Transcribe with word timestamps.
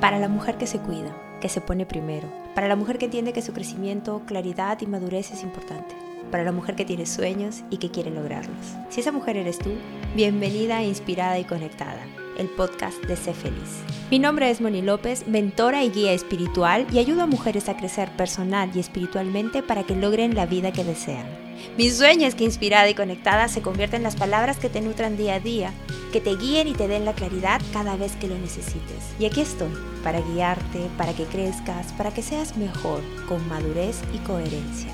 Para 0.00 0.18
la 0.18 0.28
mujer 0.28 0.56
que 0.56 0.66
se 0.66 0.78
cuida, 0.78 1.14
que 1.42 1.50
se 1.50 1.60
pone 1.60 1.84
primero. 1.84 2.26
Para 2.54 2.68
la 2.68 2.76
mujer 2.76 2.96
que 2.96 3.04
entiende 3.04 3.34
que 3.34 3.42
su 3.42 3.52
crecimiento, 3.52 4.22
claridad 4.24 4.80
y 4.80 4.86
madurez 4.86 5.30
es 5.30 5.42
importante. 5.42 5.94
Para 6.30 6.42
la 6.42 6.52
mujer 6.52 6.74
que 6.74 6.86
tiene 6.86 7.04
sueños 7.04 7.64
y 7.68 7.76
que 7.76 7.90
quiere 7.90 8.10
lograrlos. 8.10 8.56
Si 8.88 9.00
esa 9.00 9.12
mujer 9.12 9.36
eres 9.36 9.58
tú, 9.58 9.72
bienvenida, 10.16 10.82
inspirada 10.82 11.38
y 11.38 11.44
conectada 11.44 12.00
el 12.38 12.48
podcast 12.48 13.04
de 13.04 13.16
Sé 13.16 13.34
Feliz. 13.34 13.82
Mi 14.10 14.18
nombre 14.18 14.48
es 14.48 14.62
Moni 14.62 14.80
López, 14.80 15.28
mentora 15.28 15.84
y 15.84 15.90
guía 15.90 16.12
espiritual 16.12 16.86
y 16.90 16.98
ayudo 16.98 17.22
a 17.22 17.26
mujeres 17.26 17.68
a 17.68 17.76
crecer 17.76 18.08
personal 18.16 18.70
y 18.74 18.80
espiritualmente 18.80 19.62
para 19.62 19.82
que 19.82 19.94
logren 19.94 20.34
la 20.34 20.46
vida 20.46 20.72
que 20.72 20.82
desean. 20.82 21.49
Mi 21.76 21.90
sueño 21.90 22.26
es 22.26 22.34
que 22.34 22.44
inspirada 22.44 22.88
y 22.88 22.94
conectada 22.94 23.48
se 23.48 23.62
convierta 23.62 23.96
en 23.96 24.02
las 24.02 24.16
palabras 24.16 24.58
que 24.58 24.68
te 24.68 24.80
nutran 24.80 25.16
día 25.16 25.34
a 25.34 25.40
día, 25.40 25.72
que 26.12 26.20
te 26.20 26.36
guíen 26.36 26.68
y 26.68 26.72
te 26.72 26.88
den 26.88 27.04
la 27.04 27.14
claridad 27.14 27.60
cada 27.72 27.96
vez 27.96 28.12
que 28.16 28.28
lo 28.28 28.36
necesites. 28.38 29.14
Y 29.18 29.26
aquí 29.26 29.40
estoy, 29.40 29.72
para 30.02 30.20
guiarte, 30.20 30.88
para 30.98 31.14
que 31.14 31.24
crezcas, 31.24 31.92
para 31.92 32.12
que 32.12 32.22
seas 32.22 32.56
mejor, 32.56 33.02
con 33.28 33.46
madurez 33.48 34.00
y 34.14 34.18
coherencia, 34.18 34.90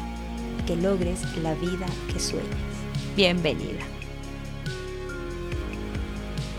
que 0.67 0.77
logres 0.77 1.21
la 1.43 1.55
vida 1.55 1.87
que 2.13 2.21
sueñas. 2.21 2.47
Bienvenida. 3.17 3.96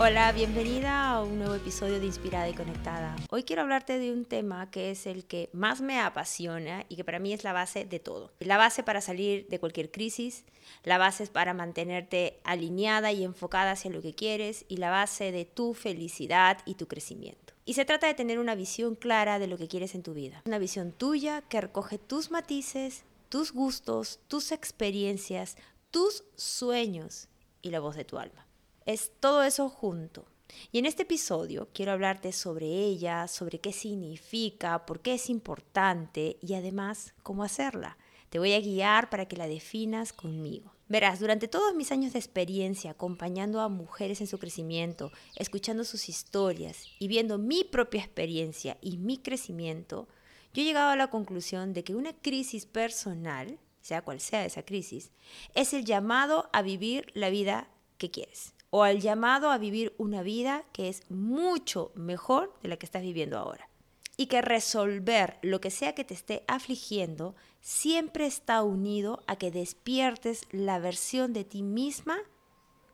Hola, 0.00 0.30
bienvenida 0.30 1.10
a 1.10 1.24
un 1.24 1.40
nuevo 1.40 1.56
episodio 1.56 1.98
de 1.98 2.06
Inspirada 2.06 2.48
y 2.48 2.54
Conectada. 2.54 3.16
Hoy 3.30 3.42
quiero 3.42 3.62
hablarte 3.62 3.98
de 3.98 4.12
un 4.12 4.24
tema 4.24 4.70
que 4.70 4.92
es 4.92 5.08
el 5.08 5.24
que 5.24 5.50
más 5.52 5.80
me 5.80 5.98
apasiona 5.98 6.86
y 6.88 6.94
que 6.94 7.02
para 7.02 7.18
mí 7.18 7.32
es 7.32 7.42
la 7.42 7.52
base 7.52 7.84
de 7.84 7.98
todo. 7.98 8.30
La 8.38 8.56
base 8.56 8.84
para 8.84 9.00
salir 9.00 9.48
de 9.48 9.58
cualquier 9.58 9.90
crisis, 9.90 10.44
la 10.84 10.98
base 10.98 11.26
para 11.26 11.52
mantenerte 11.52 12.38
alineada 12.44 13.10
y 13.10 13.24
enfocada 13.24 13.72
hacia 13.72 13.90
lo 13.90 14.00
que 14.00 14.14
quieres 14.14 14.64
y 14.68 14.76
la 14.76 14.90
base 14.90 15.32
de 15.32 15.44
tu 15.44 15.74
felicidad 15.74 16.58
y 16.64 16.76
tu 16.76 16.86
crecimiento. 16.86 17.54
Y 17.64 17.74
se 17.74 17.84
trata 17.84 18.06
de 18.06 18.14
tener 18.14 18.38
una 18.38 18.54
visión 18.54 18.94
clara 18.94 19.40
de 19.40 19.48
lo 19.48 19.58
que 19.58 19.66
quieres 19.66 19.96
en 19.96 20.04
tu 20.04 20.14
vida. 20.14 20.42
Una 20.46 20.60
visión 20.60 20.92
tuya 20.92 21.42
que 21.42 21.60
recoge 21.60 21.98
tus 21.98 22.30
matices, 22.30 23.02
tus 23.30 23.52
gustos, 23.52 24.20
tus 24.28 24.52
experiencias, 24.52 25.56
tus 25.90 26.22
sueños 26.36 27.26
y 27.62 27.70
la 27.70 27.80
voz 27.80 27.96
de 27.96 28.04
tu 28.04 28.16
alma. 28.18 28.47
Es 28.88 29.12
todo 29.20 29.42
eso 29.42 29.68
junto. 29.68 30.24
Y 30.72 30.78
en 30.78 30.86
este 30.86 31.02
episodio 31.02 31.68
quiero 31.74 31.92
hablarte 31.92 32.32
sobre 32.32 32.68
ella, 32.68 33.28
sobre 33.28 33.58
qué 33.58 33.70
significa, 33.70 34.86
por 34.86 35.00
qué 35.00 35.12
es 35.12 35.28
importante 35.28 36.38
y 36.40 36.54
además 36.54 37.12
cómo 37.22 37.44
hacerla. 37.44 37.98
Te 38.30 38.38
voy 38.38 38.54
a 38.54 38.60
guiar 38.60 39.10
para 39.10 39.28
que 39.28 39.36
la 39.36 39.46
definas 39.46 40.14
conmigo. 40.14 40.72
Verás, 40.88 41.20
durante 41.20 41.48
todos 41.48 41.74
mis 41.74 41.92
años 41.92 42.14
de 42.14 42.18
experiencia 42.18 42.92
acompañando 42.92 43.60
a 43.60 43.68
mujeres 43.68 44.22
en 44.22 44.26
su 44.26 44.38
crecimiento, 44.38 45.12
escuchando 45.36 45.84
sus 45.84 46.08
historias 46.08 46.86
y 46.98 47.08
viendo 47.08 47.36
mi 47.36 47.64
propia 47.64 48.00
experiencia 48.00 48.78
y 48.80 48.96
mi 48.96 49.18
crecimiento, 49.18 50.08
yo 50.54 50.62
he 50.62 50.64
llegado 50.64 50.88
a 50.88 50.96
la 50.96 51.10
conclusión 51.10 51.74
de 51.74 51.84
que 51.84 51.94
una 51.94 52.14
crisis 52.14 52.64
personal, 52.64 53.58
sea 53.82 54.00
cual 54.00 54.18
sea 54.18 54.46
esa 54.46 54.62
crisis, 54.62 55.10
es 55.54 55.74
el 55.74 55.84
llamado 55.84 56.48
a 56.54 56.62
vivir 56.62 57.10
la 57.12 57.28
vida 57.28 57.68
que 57.98 58.10
quieres 58.10 58.54
o 58.70 58.82
al 58.82 59.00
llamado 59.00 59.50
a 59.50 59.58
vivir 59.58 59.94
una 59.98 60.22
vida 60.22 60.64
que 60.72 60.88
es 60.88 61.02
mucho 61.10 61.92
mejor 61.94 62.52
de 62.62 62.68
la 62.68 62.76
que 62.76 62.86
estás 62.86 63.02
viviendo 63.02 63.38
ahora. 63.38 63.68
Y 64.16 64.26
que 64.26 64.42
resolver 64.42 65.38
lo 65.42 65.60
que 65.60 65.70
sea 65.70 65.94
que 65.94 66.04
te 66.04 66.14
esté 66.14 66.44
afligiendo 66.48 67.36
siempre 67.60 68.26
está 68.26 68.62
unido 68.62 69.22
a 69.26 69.36
que 69.36 69.50
despiertes 69.50 70.46
la 70.50 70.78
versión 70.78 71.32
de 71.32 71.44
ti 71.44 71.62
misma 71.62 72.18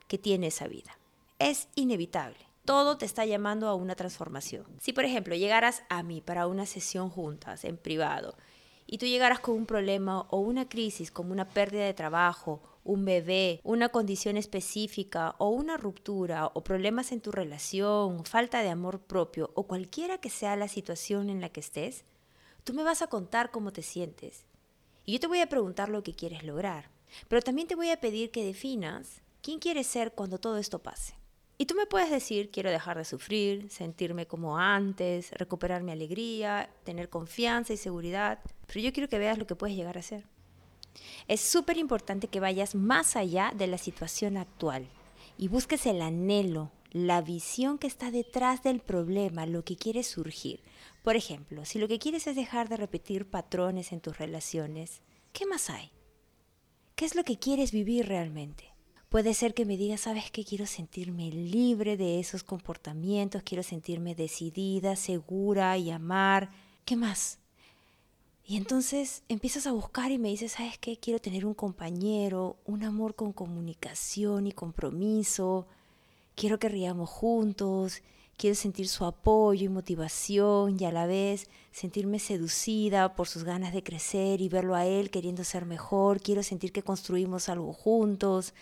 que 0.06 0.18
tiene 0.18 0.48
esa 0.48 0.68
vida. 0.68 0.98
Es 1.38 1.68
inevitable. 1.74 2.38
Todo 2.64 2.96
te 2.96 3.06
está 3.06 3.24
llamando 3.24 3.68
a 3.68 3.74
una 3.74 3.94
transformación. 3.94 4.66
Si 4.80 4.92
por 4.92 5.04
ejemplo 5.04 5.34
llegaras 5.34 5.82
a 5.88 6.02
mí 6.02 6.20
para 6.20 6.46
una 6.46 6.66
sesión 6.66 7.10
juntas 7.10 7.64
en 7.64 7.76
privado 7.76 8.36
y 8.86 8.98
tú 8.98 9.06
llegaras 9.06 9.40
con 9.40 9.54
un 9.54 9.66
problema 9.66 10.26
o 10.30 10.38
una 10.38 10.68
crisis 10.68 11.10
como 11.10 11.32
una 11.32 11.48
pérdida 11.48 11.84
de 11.84 11.94
trabajo 11.94 12.62
un 12.84 13.04
bebé, 13.04 13.60
una 13.64 13.88
condición 13.88 14.36
específica 14.36 15.34
o 15.38 15.48
una 15.48 15.76
ruptura 15.76 16.50
o 16.54 16.62
problemas 16.62 17.12
en 17.12 17.20
tu 17.20 17.32
relación, 17.32 18.24
falta 18.24 18.62
de 18.62 18.68
amor 18.68 19.00
propio 19.00 19.50
o 19.54 19.66
cualquiera 19.66 20.18
que 20.18 20.30
sea 20.30 20.54
la 20.56 20.68
situación 20.68 21.30
en 21.30 21.40
la 21.40 21.48
que 21.48 21.60
estés, 21.60 22.04
tú 22.62 22.74
me 22.74 22.82
vas 22.82 23.02
a 23.02 23.06
contar 23.06 23.50
cómo 23.50 23.72
te 23.72 23.82
sientes. 23.82 24.44
Y 25.04 25.14
yo 25.14 25.20
te 25.20 25.26
voy 25.26 25.40
a 25.40 25.48
preguntar 25.48 25.88
lo 25.88 26.02
que 26.02 26.14
quieres 26.14 26.44
lograr. 26.44 26.90
Pero 27.28 27.42
también 27.42 27.68
te 27.68 27.74
voy 27.74 27.90
a 27.90 28.00
pedir 28.00 28.30
que 28.30 28.44
definas 28.44 29.22
quién 29.42 29.58
quieres 29.58 29.86
ser 29.86 30.12
cuando 30.12 30.38
todo 30.38 30.58
esto 30.58 30.80
pase. 30.80 31.14
Y 31.56 31.66
tú 31.66 31.74
me 31.74 31.86
puedes 31.86 32.10
decir, 32.10 32.50
quiero 32.50 32.70
dejar 32.70 32.98
de 32.98 33.04
sufrir, 33.04 33.70
sentirme 33.70 34.26
como 34.26 34.58
antes, 34.58 35.30
recuperar 35.32 35.82
mi 35.82 35.92
alegría, 35.92 36.68
tener 36.82 37.08
confianza 37.08 37.72
y 37.72 37.76
seguridad. 37.76 38.40
Pero 38.66 38.80
yo 38.80 38.92
quiero 38.92 39.08
que 39.08 39.18
veas 39.18 39.38
lo 39.38 39.46
que 39.46 39.54
puedes 39.54 39.76
llegar 39.76 39.96
a 39.96 40.02
ser. 40.02 40.24
Es 41.28 41.40
súper 41.40 41.78
importante 41.78 42.28
que 42.28 42.40
vayas 42.40 42.74
más 42.74 43.16
allá 43.16 43.52
de 43.56 43.66
la 43.66 43.78
situación 43.78 44.36
actual 44.36 44.88
y 45.38 45.48
busques 45.48 45.86
el 45.86 46.02
anhelo, 46.02 46.70
la 46.90 47.22
visión 47.22 47.78
que 47.78 47.86
está 47.86 48.10
detrás 48.10 48.62
del 48.62 48.80
problema, 48.80 49.46
lo 49.46 49.64
que 49.64 49.76
quiere 49.76 50.02
surgir. 50.02 50.62
Por 51.02 51.16
ejemplo, 51.16 51.64
si 51.64 51.78
lo 51.78 51.88
que 51.88 51.98
quieres 51.98 52.26
es 52.26 52.36
dejar 52.36 52.68
de 52.68 52.76
repetir 52.76 53.28
patrones 53.28 53.92
en 53.92 54.00
tus 54.00 54.16
relaciones, 54.18 55.02
¿qué 55.32 55.46
más 55.46 55.70
hay? 55.70 55.90
¿Qué 56.94 57.04
es 57.04 57.16
lo 57.16 57.24
que 57.24 57.38
quieres 57.38 57.72
vivir 57.72 58.06
realmente? 58.06 58.72
Puede 59.08 59.34
ser 59.34 59.54
que 59.54 59.64
me 59.64 59.76
digas, 59.76 60.02
sabes 60.02 60.30
que 60.30 60.44
quiero 60.44 60.66
sentirme 60.66 61.30
libre 61.30 61.96
de 61.96 62.20
esos 62.20 62.42
comportamientos, 62.42 63.42
quiero 63.44 63.62
sentirme 63.62 64.14
decidida, 64.14 64.96
segura 64.96 65.76
y 65.78 65.90
amar. 65.90 66.50
¿Qué 66.84 66.96
más? 66.96 67.38
Y 68.46 68.58
entonces 68.58 69.22
empiezas 69.28 69.66
a 69.66 69.72
buscar 69.72 70.10
y 70.10 70.18
me 70.18 70.28
dices, 70.28 70.52
¿sabes 70.52 70.76
qué? 70.76 70.98
Quiero 70.98 71.18
tener 71.18 71.46
un 71.46 71.54
compañero, 71.54 72.58
un 72.66 72.84
amor 72.84 73.14
con 73.14 73.32
comunicación 73.32 74.46
y 74.46 74.52
compromiso. 74.52 75.66
Quiero 76.34 76.58
que 76.58 76.68
riamos 76.68 77.08
juntos. 77.08 78.02
Quiero 78.36 78.54
sentir 78.54 78.88
su 78.88 79.06
apoyo 79.06 79.64
y 79.64 79.68
motivación 79.68 80.76
y 80.78 80.84
a 80.84 80.92
la 80.92 81.06
vez 81.06 81.48
sentirme 81.70 82.18
seducida 82.18 83.14
por 83.14 83.28
sus 83.28 83.44
ganas 83.44 83.72
de 83.72 83.82
crecer 83.82 84.40
y 84.40 84.48
verlo 84.48 84.74
a 84.74 84.84
él 84.84 85.10
queriendo 85.10 85.42
ser 85.44 85.64
mejor. 85.64 86.20
Quiero 86.20 86.42
sentir 86.42 86.72
que 86.72 86.82
construimos 86.82 87.48
algo 87.48 87.72
juntos. 87.72 88.52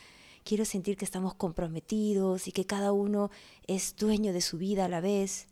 Quiero 0.45 0.65
sentir 0.65 0.97
que 0.97 1.05
estamos 1.05 1.35
comprometidos 1.35 2.47
y 2.47 2.53
que 2.53 2.67
cada 2.67 2.93
uno 2.93 3.31
es 3.67 3.97
dueño 3.97 4.33
de 4.33 4.43
su 4.43 4.59
vida 4.59 4.85
a 4.85 4.89
la 4.89 5.01
vez. 5.01 5.49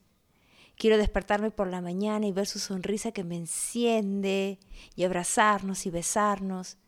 Quiero 0.80 0.96
despertarme 0.96 1.50
por 1.50 1.66
la 1.68 1.82
mañana 1.82 2.26
y 2.26 2.32
ver 2.32 2.46
su 2.46 2.58
sonrisa 2.58 3.12
que 3.12 3.22
me 3.22 3.36
enciende 3.36 4.58
y 4.96 5.04
abrazarnos 5.04 5.84
y 5.84 5.90
besarnos. 5.90 6.78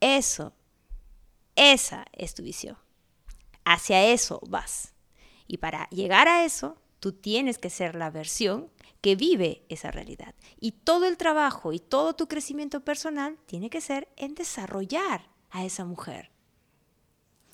Eso, 0.00 0.52
esa 1.56 2.04
es 2.12 2.34
tu 2.34 2.42
visión. 2.42 2.76
Hacia 3.64 4.04
eso 4.04 4.42
vas. 4.50 4.92
Y 5.46 5.56
para 5.56 5.88
llegar 5.88 6.28
a 6.28 6.44
eso, 6.44 6.76
tú 7.00 7.12
tienes 7.12 7.56
que 7.56 7.70
ser 7.70 7.94
la 7.94 8.10
versión 8.10 8.70
que 9.00 9.16
vive 9.16 9.64
esa 9.70 9.90
realidad. 9.90 10.34
Y 10.60 10.72
todo 10.72 11.06
el 11.06 11.16
trabajo 11.16 11.72
y 11.72 11.78
todo 11.78 12.14
tu 12.14 12.28
crecimiento 12.28 12.84
personal 12.84 13.38
tiene 13.46 13.70
que 13.70 13.80
ser 13.80 14.08
en 14.18 14.34
desarrollar 14.34 15.30
a 15.48 15.64
esa 15.64 15.86
mujer. 15.86 16.32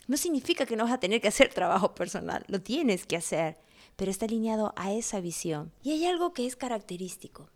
No 0.08 0.16
significa 0.16 0.66
que 0.66 0.74
no 0.74 0.82
vas 0.82 0.94
a 0.94 0.98
tener 0.98 1.20
que 1.20 1.28
hacer 1.28 1.54
trabajo 1.54 1.94
personal, 1.94 2.44
lo 2.48 2.60
tienes 2.60 3.06
que 3.06 3.16
hacer, 3.16 3.64
pero 3.96 4.10
está 4.10 4.26
alineado 4.26 4.72
a 4.76 4.92
esa 4.92 5.20
visión. 5.20 5.72
Y 5.82 5.92
hay 5.92 6.06
algo 6.06 6.32
que 6.32 6.46
es 6.46 6.56
característico. 6.56 7.48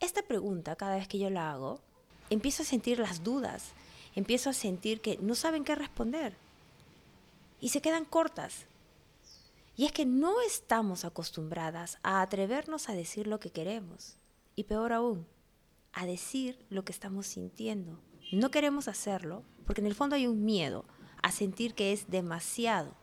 Esta 0.00 0.22
pregunta, 0.22 0.76
cada 0.76 0.96
vez 0.96 1.08
que 1.08 1.18
yo 1.18 1.30
la 1.30 1.50
hago, 1.50 1.80
empiezo 2.30 2.62
a 2.62 2.66
sentir 2.66 2.98
las 2.98 3.24
dudas, 3.24 3.72
empiezo 4.14 4.50
a 4.50 4.52
sentir 4.52 5.00
que 5.00 5.18
no 5.20 5.34
saben 5.34 5.64
qué 5.64 5.74
responder 5.74 6.36
y 7.60 7.70
se 7.70 7.80
quedan 7.80 8.04
cortas. 8.04 8.66
Y 9.76 9.84
es 9.84 9.92
que 9.92 10.04
no 10.04 10.40
estamos 10.40 11.04
acostumbradas 11.04 11.98
a 12.02 12.20
atrevernos 12.20 12.88
a 12.88 12.94
decir 12.94 13.26
lo 13.26 13.38
que 13.38 13.50
queremos. 13.50 14.16
Y 14.56 14.64
peor 14.64 14.92
aún, 14.92 15.26
a 15.92 16.04
decir 16.04 16.58
lo 16.68 16.84
que 16.84 16.92
estamos 16.92 17.26
sintiendo. 17.26 17.98
No 18.32 18.50
queremos 18.50 18.88
hacerlo 18.88 19.44
porque 19.66 19.80
en 19.80 19.86
el 19.86 19.94
fondo 19.94 20.16
hay 20.16 20.26
un 20.26 20.44
miedo 20.44 20.84
a 21.22 21.30
sentir 21.30 21.74
que 21.74 21.92
es 21.92 22.10
demasiado, 22.10 22.94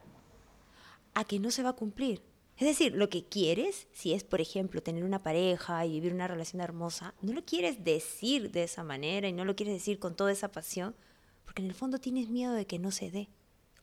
a 1.13 1.23
que 1.23 1.39
no 1.39 1.51
se 1.51 1.63
va 1.63 1.69
a 1.69 1.73
cumplir, 1.73 2.21
es 2.57 2.67
decir, 2.67 2.93
lo 2.95 3.09
que 3.09 3.25
quieres, 3.25 3.87
si 3.91 4.13
es, 4.13 4.23
por 4.23 4.39
ejemplo, 4.39 4.81
tener 4.81 5.03
una 5.03 5.23
pareja 5.23 5.85
y 5.85 5.91
vivir 5.91 6.13
una 6.13 6.27
relación 6.27 6.61
hermosa, 6.61 7.13
no 7.21 7.33
lo 7.33 7.43
quieres 7.43 7.83
decir 7.83 8.51
de 8.51 8.63
esa 8.63 8.83
manera 8.83 9.27
y 9.27 9.33
no 9.33 9.43
lo 9.43 9.57
quieres 9.57 9.75
decir 9.75 9.99
con 9.99 10.15
toda 10.15 10.31
esa 10.31 10.51
pasión, 10.51 10.95
porque 11.43 11.61
en 11.61 11.67
el 11.67 11.73
fondo 11.75 11.99
tienes 11.99 12.29
miedo 12.29 12.53
de 12.53 12.65
que 12.65 12.79
no 12.79 12.91
se 12.91 13.11
dé. 13.11 13.27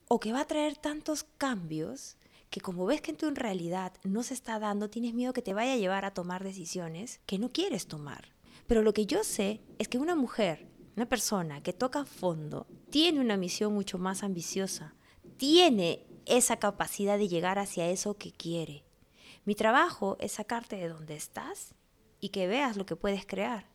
O 0.07 0.19
que 0.19 0.33
va 0.33 0.41
a 0.41 0.47
traer 0.47 0.75
tantos 0.75 1.23
cambios 1.37 2.17
que 2.49 2.61
como 2.61 2.85
ves 2.85 3.01
que 3.01 3.11
en 3.11 3.17
tu 3.17 3.29
realidad 3.31 3.93
no 4.03 4.23
se 4.23 4.33
está 4.33 4.59
dando, 4.59 4.89
tienes 4.89 5.13
miedo 5.13 5.33
que 5.33 5.41
te 5.41 5.53
vaya 5.53 5.73
a 5.73 5.77
llevar 5.77 6.05
a 6.05 6.13
tomar 6.13 6.43
decisiones 6.43 7.19
que 7.25 7.39
no 7.39 7.51
quieres 7.51 7.87
tomar. 7.87 8.33
Pero 8.65 8.81
lo 8.81 8.93
que 8.93 9.05
yo 9.05 9.23
sé 9.23 9.61
es 9.77 9.87
que 9.87 9.97
una 9.97 10.15
mujer, 10.15 10.67
una 10.95 11.07
persona 11.07 11.61
que 11.61 11.73
toca 11.73 12.05
fondo, 12.05 12.65
tiene 12.89 13.19
una 13.19 13.37
misión 13.37 13.73
mucho 13.73 13.97
más 13.97 14.23
ambiciosa, 14.23 14.93
tiene 15.37 16.05
esa 16.25 16.57
capacidad 16.57 17.17
de 17.17 17.27
llegar 17.27 17.59
hacia 17.59 17.89
eso 17.89 18.17
que 18.17 18.31
quiere. 18.31 18.83
Mi 19.45 19.55
trabajo 19.55 20.17
es 20.19 20.33
sacarte 20.33 20.77
de 20.77 20.89
donde 20.89 21.15
estás 21.15 21.73
y 22.19 22.29
que 22.29 22.47
veas 22.47 22.77
lo 22.77 22.85
que 22.85 22.95
puedes 22.95 23.25
crear. 23.25 23.67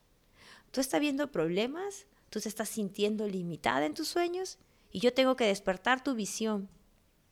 Tú 0.70 0.80
estás 0.80 1.00
viendo 1.00 1.30
problemas, 1.30 2.06
tú 2.30 2.40
te 2.40 2.48
estás 2.48 2.68
sintiendo 2.68 3.26
limitada 3.26 3.86
en 3.86 3.94
tus 3.94 4.08
sueños 4.08 4.58
y 4.90 5.00
yo 5.00 5.12
tengo 5.12 5.36
que 5.36 5.46
despertar 5.46 6.02
tu 6.02 6.14
visión, 6.14 6.68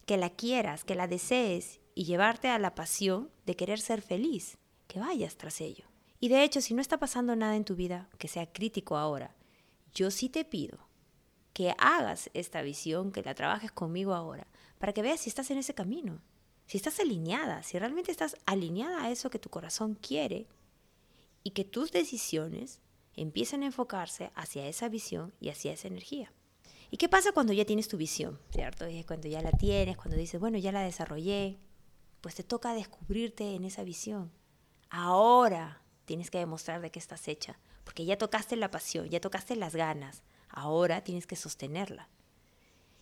que 0.04 0.16
la 0.16 0.30
quieras, 0.30 0.84
que 0.84 0.94
la 0.94 1.06
desees 1.08 1.80
y 1.94 2.04
llevarte 2.04 2.48
a 2.48 2.58
la 2.58 2.74
pasión 2.74 3.30
de 3.46 3.56
querer 3.56 3.80
ser 3.80 4.02
feliz, 4.02 4.58
que 4.86 5.00
vayas 5.00 5.36
tras 5.36 5.60
ello. 5.60 5.86
Y 6.20 6.28
de 6.28 6.42
hecho, 6.44 6.60
si 6.60 6.74
no 6.74 6.80
está 6.80 6.98
pasando 6.98 7.36
nada 7.36 7.56
en 7.56 7.64
tu 7.64 7.76
vida 7.76 8.08
que 8.18 8.28
sea 8.28 8.50
crítico 8.52 8.96
ahora, 8.96 9.34
yo 9.94 10.10
sí 10.10 10.28
te 10.28 10.44
pido 10.44 10.86
que 11.52 11.74
hagas 11.78 12.30
esta 12.34 12.60
visión, 12.60 13.12
que 13.12 13.22
la 13.22 13.34
trabajes 13.34 13.72
conmigo 13.72 14.12
ahora, 14.12 14.46
para 14.78 14.92
que 14.92 15.02
veas 15.02 15.20
si 15.20 15.28
estás 15.28 15.50
en 15.50 15.58
ese 15.58 15.74
camino, 15.74 16.20
si 16.66 16.76
estás 16.76 17.00
alineada, 17.00 17.62
si 17.62 17.78
realmente 17.78 18.10
estás 18.10 18.36
alineada 18.46 19.04
a 19.04 19.10
eso 19.10 19.30
que 19.30 19.38
tu 19.38 19.50
corazón 19.50 19.94
quiere 19.94 20.46
y 21.42 21.50
que 21.50 21.64
tus 21.64 21.92
decisiones 21.92 22.80
empiecen 23.14 23.62
a 23.62 23.66
enfocarse 23.66 24.30
hacia 24.34 24.66
esa 24.66 24.88
visión 24.88 25.32
y 25.40 25.48
hacia 25.48 25.72
esa 25.72 25.88
energía. 25.88 26.32
¿Y 26.90 26.98
qué 26.98 27.08
pasa 27.08 27.32
cuando 27.32 27.52
ya 27.52 27.64
tienes 27.64 27.88
tu 27.88 27.96
visión? 27.96 28.38
¿Cierto? 28.50 28.86
cuando 29.06 29.28
ya 29.28 29.42
la 29.42 29.52
tienes, 29.52 29.96
cuando 29.96 30.16
dices, 30.16 30.40
bueno, 30.40 30.58
ya 30.58 30.72
la 30.72 30.82
desarrollé, 30.82 31.58
pues 32.20 32.34
te 32.34 32.42
toca 32.42 32.74
descubrirte 32.74 33.54
en 33.54 33.64
esa 33.64 33.82
visión. 33.82 34.32
Ahora 34.90 35.82
tienes 36.04 36.30
que 36.30 36.38
demostrar 36.38 36.80
de 36.80 36.90
qué 36.90 36.98
estás 36.98 37.26
hecha, 37.28 37.58
porque 37.84 38.04
ya 38.04 38.18
tocaste 38.18 38.56
la 38.56 38.70
pasión, 38.70 39.08
ya 39.08 39.20
tocaste 39.20 39.56
las 39.56 39.74
ganas, 39.74 40.22
ahora 40.48 41.02
tienes 41.02 41.26
que 41.26 41.36
sostenerla. 41.36 42.08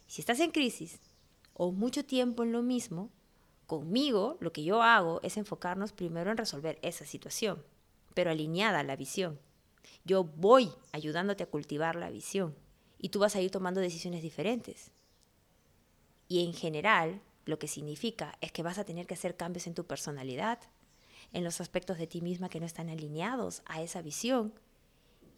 Si 0.07 0.21
estás 0.21 0.41
en 0.41 0.51
crisis 0.51 1.01
o 1.55 1.73
mucho 1.73 2.05
tiempo 2.05 2.43
en 2.43 2.53
lo 2.53 2.63
mismo, 2.63 3.11
conmigo 3.67 4.37
lo 4.41 4.53
que 4.53 4.65
yo 4.65 4.83
hago 4.83 5.21
es 5.23 5.37
enfocarnos 5.37 5.93
primero 5.93 6.31
en 6.31 6.37
resolver 6.37 6.79
esa 6.83 7.07
situación, 7.07 7.65
pero 8.13 8.31
alineada 8.31 8.81
a 8.81 8.85
la 8.85 8.97
visión. 8.97 9.39
Yo 10.05 10.25
voy 10.25 10.71
ayudándote 10.93 11.45
a 11.45 11.51
cultivar 11.51 11.97
la 11.97 12.11
visión 12.11 12.55
y 12.99 13.09
tú 13.09 13.21
vas 13.21 13.37
a 13.37 13.41
ir 13.41 13.51
tomando 13.51 13.81
decisiones 13.81 14.23
diferentes. 14.23 14.91
Y 16.29 16.45
en 16.45 16.53
general, 16.53 17.21
lo 17.45 17.59
que 17.59 17.69
significa 17.69 18.37
es 18.41 18.51
que 18.53 18.63
vas 18.63 18.79
a 18.79 18.85
tener 18.85 19.07
que 19.07 19.15
hacer 19.15 19.37
cambios 19.37 19.67
en 19.67 19.75
tu 19.75 19.85
personalidad, 19.85 20.59
en 21.33 21.45
los 21.45 21.61
aspectos 21.61 21.99
de 21.99 22.07
ti 22.07 22.21
misma 22.21 22.49
que 22.49 22.61
no 22.61 22.67
están 22.67 22.89
alineados 22.89 23.63
a 23.67 23.83
esa 23.83 24.03
visión. 24.03 24.55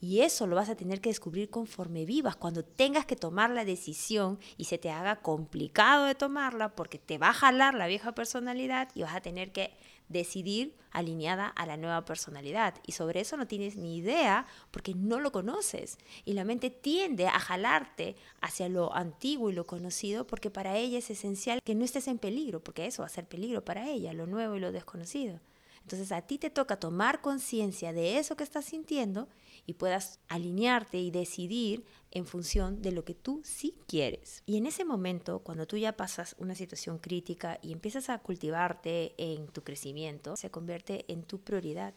Y 0.01 0.21
eso 0.21 0.47
lo 0.47 0.57
vas 0.57 0.69
a 0.69 0.77
tener 0.77 1.01
que 1.01 1.09
descubrir 1.09 1.49
conforme 1.49 2.05
vivas, 2.05 2.37
cuando 2.37 2.63
tengas 2.63 3.07
que 3.07 3.17
tomar 3.17 3.51
la 3.51 3.65
decisión 3.65 4.39
y 4.59 4.65
se 4.65 4.79
te 4.79 4.91
haga 4.91 5.23
complicado 5.23 6.05
de 6.05 6.15
tomarla 6.15 6.75
porque 6.75 6.99
te 6.99 7.19
va 7.19 7.31
a 7.31 7.35
jalar 7.35 7.75
la 7.75 7.87
vieja 7.87 8.15
personalidad 8.15 8.89
y 8.95 9.03
vas 9.03 9.15
a 9.15 9.23
tener 9.23 9.53
que 9.53 9.73
decidir 10.09 10.77
alineada 10.93 11.49
a 11.49 11.67
la 11.67 11.77
nueva 11.77 12.05
personalidad. 12.05 12.75
Y 12.87 12.93
sobre 12.93 13.21
eso 13.21 13.37
no 13.37 13.47
tienes 13.47 13.77
ni 13.77 13.97
idea 13.97 14.47
porque 14.71 14.95
no 14.95 15.21
lo 15.21 15.33
conoces. 15.33 15.99
Y 16.25 16.35
la 16.35 16.45
mente 16.45 16.71
tiende 16.71 17.27
a 17.27 17.39
jalarte 17.39 18.17
hacia 18.41 18.69
lo 18.69 18.95
antiguo 18.95 19.51
y 19.51 19.55
lo 19.55 19.67
conocido 19.67 20.27
porque 20.27 20.51
para 20.51 20.77
ella 20.77 20.99
es 20.99 21.11
esencial 21.11 21.61
que 21.65 21.75
no 21.75 21.85
estés 21.85 22.09
en 22.09 22.19
peligro, 22.19 22.63
porque 22.63 22.87
eso 22.87 23.03
va 23.03 23.07
a 23.07 23.11
ser 23.11 23.27
peligro 23.27 23.65
para 23.65 23.89
ella, 23.89 24.13
lo 24.13 24.27
nuevo 24.27 24.57
y 24.57 24.61
lo 24.61 24.73
desconocido. 24.73 25.41
Entonces 25.83 26.11
a 26.11 26.23
ti 26.23 26.39
te 26.39 26.51
toca 26.51 26.81
tomar 26.81 27.21
conciencia 27.21 27.93
de 27.93 28.19
eso 28.19 28.37
que 28.37 28.43
estás 28.43 28.65
sintiendo 28.65 29.29
y 29.67 29.75
puedas 29.75 30.21
alinearte 30.29 30.99
y 30.99 31.11
decidir 31.11 31.85
en 32.11 32.27
función 32.27 32.81
de 32.81 32.93
lo 32.93 33.05
que 33.05 33.15
tú 33.15 33.43
sí 33.45 33.77
quieres. 33.87 34.43
Y 34.47 34.57
en 34.57 34.67
ese 34.67 34.85
momento, 34.85 35.41
cuando 35.41 35.67
tú 35.67 35.77
ya 35.77 35.97
pasas 35.97 36.37
una 36.39 36.55
situación 36.55 36.99
crítica 36.99 37.59
y 37.63 37.73
empiezas 37.73 38.09
a 38.09 38.19
cultivarte 38.19 39.15
en 39.19 39.49
tu 39.49 39.63
crecimiento, 39.63 40.37
se 40.37 40.51
convierte 40.51 41.05
en 41.09 41.25
tu 41.25 41.41
prioridad. 41.41 41.95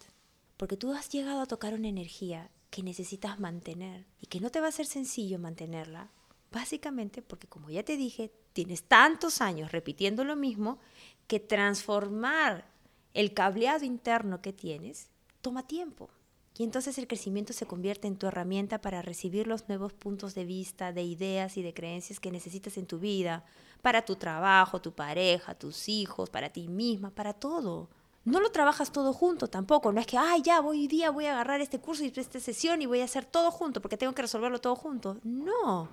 Porque 0.58 0.78
tú 0.78 0.92
has 0.92 1.10
llegado 1.10 1.42
a 1.42 1.46
tocar 1.46 1.74
una 1.74 1.88
energía 1.88 2.52
que 2.70 2.84
necesitas 2.84 3.40
mantener 3.40 4.06
y 4.20 4.28
que 4.28 4.40
no 4.40 4.50
te 4.50 4.62
va 4.62 4.68
a 4.68 4.74
ser 4.74 4.86
sencillo 4.86 5.40
mantenerla. 5.40 6.12
Básicamente 6.52 7.22
porque, 7.22 7.48
como 7.48 7.70
ya 7.70 7.84
te 7.84 7.96
dije, 7.96 8.32
tienes 8.54 8.84
tantos 8.84 9.40
años 9.42 9.72
repitiendo 9.72 10.24
lo 10.24 10.36
mismo 10.36 10.80
que 11.28 11.40
transformar 11.40 12.66
el 13.14 13.34
cableado 13.34 13.86
interno 13.86 14.42
que 14.42 14.54
tienes 14.54 15.10
toma 15.42 15.66
tiempo. 15.66 16.10
Y 16.60 16.66
entonces 16.66 16.98
el 16.98 17.08
crecimiento 17.08 17.54
se 17.54 17.66
convierte 17.66 18.10
en 18.10 18.18
tu 18.18 18.28
herramienta 18.28 18.82
para 18.82 19.02
recibir 19.02 19.48
los 19.48 19.70
nuevos 19.70 19.94
puntos 19.94 20.36
de 20.36 20.44
vista, 20.44 20.92
de 20.92 21.04
ideas 21.04 21.56
y 21.56 21.62
de 21.62 21.74
creencias 21.74 22.20
que 22.20 22.34
necesitas 22.34 22.78
en 22.78 22.86
tu 22.86 23.00
vida, 23.00 23.46
para 23.82 24.04
tu 24.04 24.18
trabajo, 24.18 24.82
tu 24.82 24.92
pareja, 24.92 25.56
tus 25.56 25.88
hijos, 25.88 26.30
para 26.30 26.50
ti 26.50 26.68
misma, 26.68 27.12
para 27.12 27.32
todo. 27.32 27.88
No 28.26 28.42
lo 28.42 28.52
trabajas 28.52 28.92
todo 28.92 29.14
junto 29.14 29.48
tampoco, 29.48 29.94
no 29.94 30.02
es 30.02 30.06
que, 30.06 30.18
ay, 30.18 30.42
ya, 30.42 30.60
hoy 30.60 30.90
día 30.90 31.12
voy 31.12 31.28
a 31.28 31.32
agarrar 31.32 31.62
este 31.62 31.80
curso 31.80 32.04
y 32.04 32.12
esta 32.14 32.42
sesión 32.42 32.82
y 32.82 32.88
voy 32.88 33.00
a 33.00 33.06
hacer 33.06 33.24
todo 33.24 33.52
junto 33.52 33.82
porque 33.82 33.96
tengo 33.96 34.14
que 34.14 34.24
resolverlo 34.24 34.60
todo 34.60 34.76
junto. 34.76 35.16
No, 35.24 35.88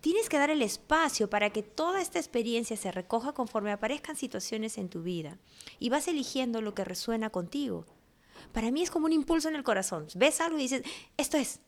tienes 0.00 0.28
que 0.28 0.38
dar 0.38 0.50
el 0.50 0.62
espacio 0.62 1.30
para 1.30 1.50
que 1.50 1.62
toda 1.62 2.00
esta 2.00 2.18
experiencia 2.18 2.76
se 2.76 2.90
recoja 2.90 3.30
conforme 3.30 3.70
aparezcan 3.70 4.16
situaciones 4.16 4.76
en 4.76 4.88
tu 4.88 5.04
vida 5.04 5.38
y 5.78 5.88
vas 5.88 6.08
eligiendo 6.08 6.60
lo 6.62 6.74
que 6.74 6.82
resuena 6.82 7.30
contigo. 7.30 7.86
Para 8.52 8.70
mí 8.70 8.82
es 8.82 8.90
como 8.90 9.06
un 9.06 9.12
impulso 9.12 9.48
en 9.48 9.56
el 9.56 9.62
corazón. 9.62 10.06
Ves 10.14 10.40
algo 10.40 10.58
y 10.58 10.62
dices, 10.62 10.82
esto 11.16 11.36
es, 11.36 11.60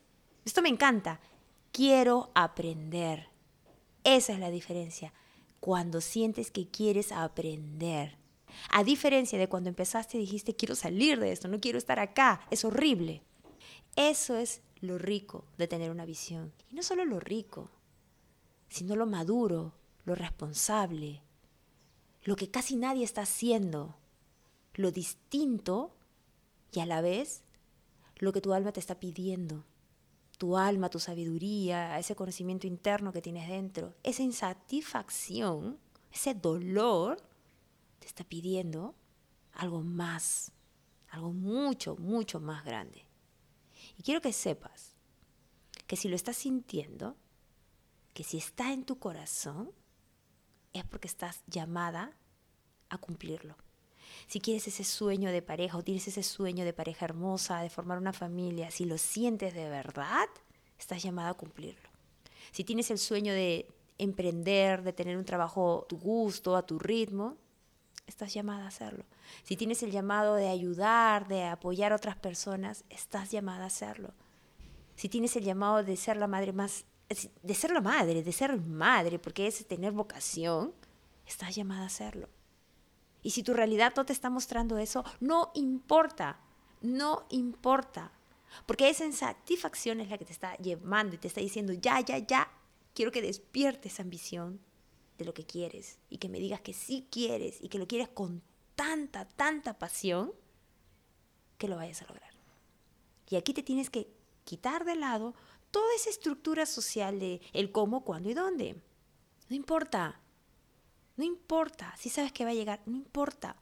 esto 0.45 0.63
me 0.63 0.69
encanta, 0.69 1.21
quiero 1.71 2.31
aprender. 2.35 3.29
Esa 4.05 4.33
es 4.33 4.39
la 4.39 4.51
diferencia. 4.51 5.13
Cuando 5.61 6.01
sientes 6.01 6.51
que 6.51 6.69
quieres 6.69 7.13
aprender. 7.13 8.19
A 8.71 8.85
diferencia 8.85 9.39
de 9.39 9.49
cuando 9.49 9.69
empezaste 9.69 10.19
y 10.19 10.21
dijiste, 10.21 10.55
quiero 10.55 10.75
salir 10.75 11.19
de 11.19 11.33
esto, 11.33 11.49
no 11.49 11.61
quiero 11.61 11.79
estar 11.79 11.99
acá, 11.99 12.47
es 12.51 12.65
horrible. 12.65 13.23
Eso 13.97 14.37
es 14.37 14.63
lo 14.81 14.99
rico 14.99 15.45
de 15.57 15.69
tener 15.69 15.91
una 15.91 16.05
visión. 16.05 16.53
Y 16.69 16.75
no 16.75 16.83
solo 16.83 17.05
lo 17.05 17.21
rico, 17.21 17.71
sino 18.69 18.97
lo 18.97 19.07
maduro, 19.07 19.75
lo 20.05 20.15
responsable, 20.15 21.23
lo 22.25 22.37
que 22.37 22.51
casi 22.51 22.77
nadie 22.77 23.05
está 23.05 23.23
haciendo, 23.23 23.97
lo 24.75 24.91
distinto 24.91 25.95
y 26.73 26.81
a 26.81 26.87
la 26.87 27.01
vez 27.01 27.45
lo 28.17 28.33
que 28.33 28.41
tu 28.41 28.53
alma 28.55 28.73
te 28.73 28.81
está 28.81 28.99
pidiendo. 28.99 29.65
Tu 30.39 30.57
alma, 30.57 30.89
tu 30.89 30.99
sabiduría, 30.99 31.99
ese 31.99 32.17
conocimiento 32.17 32.67
interno 32.67 33.13
que 33.13 33.23
tienes 33.23 33.49
dentro, 33.49 33.95
esa 34.03 34.23
insatisfacción, 34.23 35.79
ese 36.11 36.35
dolor, 36.35 37.23
te 38.01 38.07
está 38.07 38.25
pidiendo 38.25 38.97
algo 39.53 39.83
más, 39.83 40.51
algo 41.11 41.33
mucho, 41.33 41.97
mucho 41.97 42.41
más 42.41 42.65
grande. 42.65 43.07
Y 43.97 44.03
quiero 44.03 44.21
que 44.21 44.33
sepas 44.33 44.97
que 45.87 45.97
si 45.97 46.09
lo 46.09 46.17
estás 46.17 46.37
sintiendo, 46.37 47.17
que 48.15 48.25
si 48.25 48.39
está 48.39 48.73
en 48.73 48.85
tu 48.85 48.99
corazón, 48.99 49.73
es 50.73 50.85
porque 50.85 51.07
estás 51.07 51.43
llamada 51.47 52.17
a 52.89 52.99
cumplirlo. 52.99 53.57
Si 54.27 54.41
quieres 54.41 54.67
ese 54.69 54.85
sueño 54.85 55.31
de 55.31 55.43
pareja 55.43 55.77
o 55.77 55.83
tienes 55.83 56.09
ese 56.09 56.23
sueño 56.23 56.65
de 56.65 56.73
pareja 56.73 57.05
hermosa, 57.05 57.61
de 57.61 57.71
formar 57.71 57.99
una 57.99 58.13
familia, 58.13 58.71
si 58.71 58.85
lo 58.85 58.99
sientes 58.99 59.55
de 59.55 59.69
verdad, 59.69 60.29
estás 60.79 61.03
llamada 61.03 61.31
a 61.31 61.35
cumplirlo. 61.35 61.89
Si 62.51 62.65
tienes 62.65 62.91
el 62.91 62.99
sueño 62.99 63.33
de 63.33 63.67
emprender, 63.99 64.83
de 64.83 64.93
tener 64.93 65.17
un 65.17 65.25
trabajo 65.25 65.83
a 65.85 65.89
tu 65.89 65.99
gusto, 65.99 66.57
a 66.57 66.67
tu 66.67 66.79
ritmo, 66.79 67.37
estás 68.07 68.35
llamada 68.35 68.65
a 68.65 68.69
hacerlo. 68.69 69.05
Si 69.45 69.57
tienes 69.57 69.83
el 69.83 69.91
llamado 69.91 70.35
de 70.35 70.49
ayudar, 70.49 71.29
de 71.29 71.45
apoyar 71.45 71.93
a 71.93 71.97
otras 71.97 72.17
personas, 72.17 72.85
estás 72.91 73.31
llamada 73.31 73.65
a 73.65 73.69
hacerlo. 73.69 74.13
Si 74.97 75.09
tienes 75.09 75.37
el 75.37 75.45
llamado 75.45 75.83
de 75.83 75.97
ser 75.97 76.17
la 76.17 76.27
madre 76.27 76.53
más 76.53 76.85
de 77.43 77.55
ser 77.55 77.71
la 77.73 77.81
madre, 77.81 78.23
de 78.23 78.33
ser 78.33 78.59
madre, 78.59 79.19
porque 79.19 79.47
es 79.47 79.67
tener 79.67 79.93
vocación, 79.93 80.73
estás 81.27 81.55
llamada 81.55 81.83
a 81.83 81.87
hacerlo. 81.87 82.29
Y 83.23 83.31
si 83.31 83.43
tu 83.43 83.55
realidad 83.55 83.93
no 83.97 84.05
te 84.05 84.13
está 84.13 84.31
mostrando 84.31 84.79
eso, 84.79 85.05
no 85.21 85.53
importa, 85.55 86.41
no 86.81 87.27
importa. 87.31 88.13
Porque 88.67 88.89
esa 88.89 89.05
insatisfacción 89.05 90.01
es 90.01 90.11
la 90.11 90.19
que 90.19 90.25
te 90.25 90.33
está 90.33 90.57
llevando 90.57 91.15
y 91.15 91.19
te 91.19 91.29
está 91.29 91.41
diciendo, 91.41 91.73
ya, 91.73 92.01
ya, 92.01 92.19
ya, 92.19 92.51
quiero 92.95 93.13
que 93.13 93.23
despiertes 93.23 94.01
ambición 94.01 94.61
de 95.19 95.25
lo 95.25 95.35
que 95.35 95.47
quieres 95.47 95.99
y 96.11 96.19
que 96.19 96.29
me 96.29 96.39
digas 96.39 96.61
que 96.61 96.73
sí 96.73 97.07
quieres 97.11 97.59
y 97.61 97.69
que 97.69 97.79
lo 97.79 97.87
quieres 97.87 98.09
con 98.09 98.43
tanta, 98.75 99.27
tanta 99.27 99.79
pasión 99.79 100.33
que 101.59 101.69
lo 101.69 101.77
vayas 101.77 102.03
a 102.03 102.07
lograr. 102.07 102.33
Y 103.29 103.37
aquí 103.37 103.55
te 103.55 103.63
tienes 103.63 103.89
que 103.89 104.13
quitar 104.45 104.85
de 104.85 104.97
lado 104.97 105.35
toda 105.71 105.95
esa 105.95 106.11
estructura 106.11 106.67
social 106.67 107.19
de 107.19 107.41
el 107.53 107.73
cómo, 107.73 108.05
cuándo 108.05 108.29
y 108.29 108.35
dónde. 108.35 108.83
No 109.49 109.57
importa. 109.57 110.22
No 111.17 111.25
importa. 111.25 111.95
Si 111.99 112.09
sabes 112.09 112.33
que 112.33 112.45
va 112.45 112.51
a 112.51 112.55
llegar, 112.55 112.81
no 112.87 112.97
importa. 112.97 113.57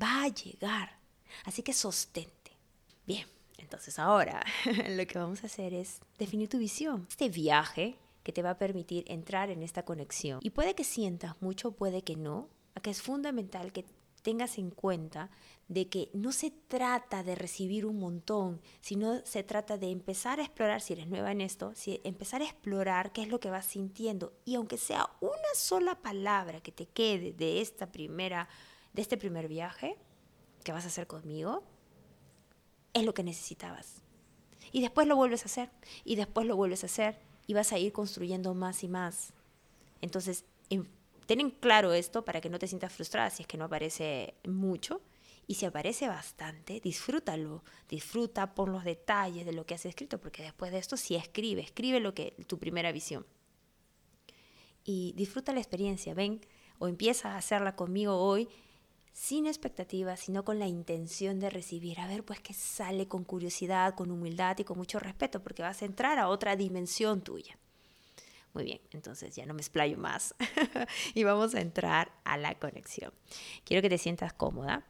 Va 0.00 0.24
a 0.24 0.28
llegar. 0.28 0.98
Así 1.44 1.62
que 1.62 1.72
sostente. 1.72 2.52
Bien, 3.06 3.26
entonces 3.58 3.98
ahora 3.98 4.44
lo 4.88 5.06
que 5.06 5.18
vamos 5.18 5.42
a 5.42 5.46
hacer 5.46 5.74
es 5.74 6.00
definir 6.18 6.48
tu 6.48 6.58
visión. 6.58 7.06
Este 7.08 7.28
viaje 7.28 7.96
que 8.22 8.32
te 8.32 8.42
va 8.42 8.50
a 8.50 8.58
permitir 8.58 9.04
entrar 9.08 9.50
en 9.50 9.62
esta 9.62 9.84
conexión. 9.84 10.40
Y 10.42 10.50
puede 10.50 10.74
que 10.74 10.84
sientas 10.84 11.40
mucho, 11.40 11.72
puede 11.72 12.02
que 12.02 12.16
no. 12.16 12.48
que 12.82 12.90
es 12.90 13.00
fundamental 13.00 13.72
que 13.72 13.84
tengas 14.28 14.58
en 14.58 14.70
cuenta 14.70 15.30
de 15.68 15.88
que 15.88 16.10
no 16.12 16.32
se 16.32 16.50
trata 16.50 17.22
de 17.22 17.34
recibir 17.34 17.86
un 17.86 17.98
montón, 17.98 18.60
sino 18.82 19.24
se 19.24 19.42
trata 19.42 19.78
de 19.78 19.90
empezar 19.90 20.38
a 20.38 20.42
explorar, 20.42 20.82
si 20.82 20.92
eres 20.92 21.06
nueva 21.06 21.32
en 21.32 21.40
esto, 21.40 21.72
si 21.74 22.02
empezar 22.04 22.42
a 22.42 22.44
explorar 22.44 23.10
qué 23.12 23.22
es 23.22 23.28
lo 23.28 23.40
que 23.40 23.48
vas 23.48 23.64
sintiendo 23.64 24.34
y 24.44 24.56
aunque 24.56 24.76
sea 24.76 25.08
una 25.22 25.54
sola 25.54 25.94
palabra 25.94 26.60
que 26.60 26.72
te 26.72 26.84
quede 26.84 27.32
de 27.32 27.62
esta 27.62 27.90
primera 27.90 28.50
de 28.92 29.00
este 29.00 29.16
primer 29.16 29.48
viaje 29.48 29.96
que 30.62 30.72
vas 30.72 30.84
a 30.84 30.88
hacer 30.88 31.06
conmigo, 31.06 31.62
es 32.92 33.04
lo 33.04 33.14
que 33.14 33.22
necesitabas. 33.22 34.02
Y 34.72 34.82
después 34.82 35.06
lo 35.06 35.16
vuelves 35.16 35.44
a 35.44 35.46
hacer, 35.46 35.70
y 36.04 36.16
después 36.16 36.46
lo 36.46 36.54
vuelves 36.54 36.82
a 36.82 36.86
hacer, 36.86 37.18
y 37.46 37.54
vas 37.54 37.72
a 37.72 37.78
ir 37.78 37.94
construyendo 37.94 38.52
más 38.52 38.84
y 38.84 38.88
más. 38.88 39.32
Entonces, 40.02 40.44
ten 41.28 41.50
claro 41.50 41.92
esto 41.92 42.24
para 42.24 42.40
que 42.40 42.48
no 42.48 42.58
te 42.58 42.66
sientas 42.66 42.92
frustrada 42.92 43.28
si 43.28 43.42
es 43.42 43.46
que 43.46 43.58
no 43.58 43.66
aparece 43.66 44.34
mucho. 44.48 45.02
Y 45.46 45.54
si 45.54 45.64
aparece 45.64 46.08
bastante, 46.08 46.80
disfrútalo, 46.80 47.64
disfruta, 47.88 48.54
por 48.54 48.68
los 48.68 48.84
detalles 48.84 49.46
de 49.46 49.52
lo 49.52 49.64
que 49.64 49.74
has 49.74 49.86
escrito, 49.86 50.20
porque 50.20 50.42
después 50.42 50.72
de 50.72 50.78
esto 50.78 50.98
sí 50.98 51.14
escribe, 51.14 51.62
escribe 51.62 52.00
lo 52.00 52.12
que 52.12 52.34
tu 52.46 52.58
primera 52.58 52.92
visión. 52.92 53.24
Y 54.84 55.14
disfruta 55.16 55.54
la 55.54 55.60
experiencia, 55.60 56.12
ven, 56.12 56.42
o 56.78 56.86
empieza 56.86 57.32
a 57.32 57.38
hacerla 57.38 57.76
conmigo 57.76 58.16
hoy 58.16 58.48
sin 59.12 59.46
expectativas, 59.46 60.20
sino 60.20 60.44
con 60.44 60.58
la 60.58 60.66
intención 60.66 61.40
de 61.40 61.50
recibir. 61.50 61.98
A 62.00 62.06
ver, 62.06 62.24
pues 62.24 62.40
que 62.40 62.52
sale 62.52 63.08
con 63.08 63.24
curiosidad, 63.24 63.94
con 63.94 64.10
humildad 64.10 64.58
y 64.58 64.64
con 64.64 64.76
mucho 64.76 64.98
respeto, 64.98 65.42
porque 65.42 65.62
vas 65.62 65.80
a 65.80 65.86
entrar 65.86 66.18
a 66.18 66.28
otra 66.28 66.56
dimensión 66.56 67.22
tuya. 67.22 67.58
Muy 68.58 68.64
bien, 68.64 68.80
entonces 68.90 69.36
ya 69.36 69.46
no 69.46 69.54
me 69.54 69.60
explayo 69.60 69.96
más 69.98 70.34
y 71.14 71.22
vamos 71.22 71.54
a 71.54 71.60
entrar 71.60 72.10
a 72.24 72.36
la 72.36 72.58
conexión. 72.58 73.12
Quiero 73.64 73.82
que 73.82 73.88
te 73.88 73.98
sientas 73.98 74.32
cómoda 74.32 74.84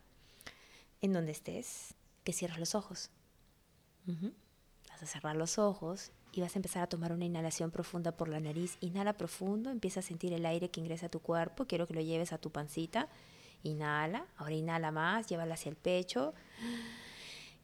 en 1.02 1.12
donde 1.12 1.32
estés, 1.32 1.94
que 2.24 2.32
cierres 2.32 2.58
los 2.58 2.74
ojos. 2.74 3.10
Vas 4.88 5.02
a 5.02 5.06
cerrar 5.06 5.36
los 5.36 5.58
ojos 5.58 6.12
y 6.32 6.40
vas 6.40 6.56
a 6.56 6.58
empezar 6.60 6.82
a 6.82 6.86
tomar 6.86 7.12
una 7.12 7.26
inhalación 7.26 7.70
profunda 7.70 8.16
por 8.16 8.28
la 8.28 8.40
nariz. 8.40 8.78
Inhala 8.80 9.18
profundo, 9.18 9.68
empieza 9.68 10.00
a 10.00 10.02
sentir 10.02 10.32
el 10.32 10.46
aire 10.46 10.70
que 10.70 10.80
ingresa 10.80 11.06
a 11.06 11.10
tu 11.10 11.20
cuerpo. 11.20 11.66
Quiero 11.66 11.86
que 11.86 11.92
lo 11.92 12.00
lleves 12.00 12.32
a 12.32 12.38
tu 12.38 12.50
pancita 12.50 13.10
Inhala, 13.64 14.24
ahora 14.36 14.54
inhala 14.54 14.92
más, 14.92 15.26
llévala 15.26 15.54
hacia 15.54 15.68
el 15.68 15.76
pecho. 15.76 16.32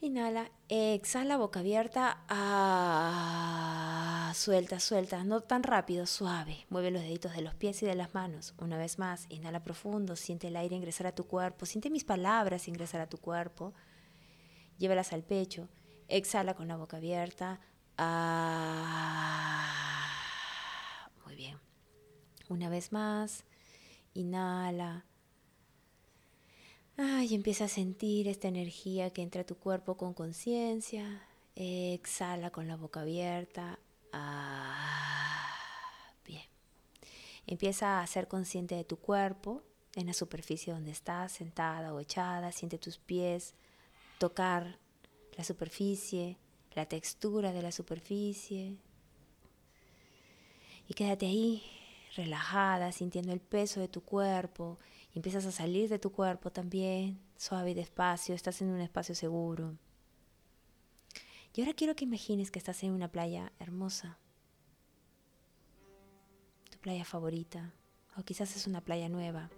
Inhala, 0.05 0.53
exhala, 0.69 1.39
boca 1.39 1.61
abierta. 1.61 2.27
Ah, 2.29 4.33
suelta, 4.35 4.79
suelta, 4.79 5.25
no 5.25 5.41
tan 5.41 5.63
rápido, 5.63 6.05
suave. 6.05 6.67
Mueve 6.69 6.91
los 6.91 7.01
deditos 7.01 7.35
de 7.35 7.41
los 7.41 7.55
pies 7.55 7.83
y 7.83 7.87
de 7.87 7.95
las 7.95 8.13
manos. 8.13 8.53
Una 8.59 8.77
vez 8.77 8.99
más, 8.99 9.25
inhala 9.31 9.63
profundo, 9.63 10.15
siente 10.15 10.49
el 10.49 10.57
aire 10.57 10.77
ingresar 10.77 11.07
a 11.07 11.15
tu 11.15 11.27
cuerpo, 11.27 11.65
siente 11.65 11.89
mis 11.89 12.05
palabras 12.05 12.69
ingresar 12.69 13.01
a 13.01 13.09
tu 13.09 13.17
cuerpo. 13.17 13.73
Llévalas 14.77 15.15
al 15.15 15.23
pecho. 15.23 15.71
Exhala 16.09 16.53
con 16.53 16.69
la 16.69 16.77
boca 16.77 16.99
abierta. 16.99 17.61
Ah, 17.97 19.71
muy 21.25 21.35
bien. 21.35 21.59
Una 22.51 22.69
vez 22.69 22.93
más, 22.93 23.45
inhala. 24.13 25.07
Y 26.97 27.35
empieza 27.35 27.65
a 27.65 27.69
sentir 27.69 28.29
esta 28.29 28.49
energía 28.49 29.11
que 29.11 29.23
entra 29.23 29.43
a 29.43 29.47
tu 29.47 29.57
cuerpo 29.57 29.97
con 29.97 30.15
conciencia. 30.15 31.23
Exhala 31.57 32.51
con 32.51 32.69
la 32.69 32.77
boca 32.77 33.01
abierta. 33.01 33.79
Ah, 34.13 35.49
bien. 36.27 36.45
Empieza 37.47 38.01
a 38.01 38.07
ser 38.07 38.29
consciente 38.29 38.75
de 38.75 38.85
tu 38.85 38.99
cuerpo 38.99 39.63
en 39.95 40.07
la 40.07 40.13
superficie 40.13 40.73
donde 40.73 40.91
estás, 40.91 41.33
sentada 41.33 41.95
o 41.95 42.01
echada. 42.01 42.53
Siente 42.53 42.79
tus 42.79 42.99
pies 42.99 43.55
tocar 44.19 44.79
la 45.37 45.45
superficie, 45.45 46.39
la 46.75 46.87
textura 46.87 47.53
de 47.53 47.63
la 47.63 47.73
superficie. 47.73 48.77
Y 50.87 50.95
quédate 50.95 51.27
ahí, 51.27 51.63
relajada, 52.15 52.93
sintiendo 52.93 53.33
el 53.33 53.41
peso 53.41 53.81
de 53.81 53.89
tu 53.89 54.03
cuerpo 54.03 54.79
empiezas 55.15 55.47
a 55.47 55.53
salir 55.53 55.89
de 55.89 55.99
tu 55.99 56.11
cuerpo 56.11 56.51
también, 56.51 57.21
suave 57.37 57.71
y 57.71 57.75
despacio, 57.75 58.35
estás 58.35 58.61
en 58.63 58.71
un 58.71 58.81
espacio 58.81 59.15
seguro. 59.15 59.77
Y 61.55 61.61
ahora 61.61 61.75
quiero 61.75 61.95
que 61.95 62.05
imagines 62.05 62.51
que 62.51 62.59
estás 62.59 62.83
en 62.83 62.91
una 62.91 63.09
playa 63.09 63.53
hermosa, 63.61 64.19
tu 66.71 66.79
playa 66.79 67.05
favorita, 67.05 67.73
o 68.17 68.23
quizás 68.25 68.57
es 68.57 68.67
una 68.67 68.81
playa 68.81 69.09
nueva. 69.09 69.51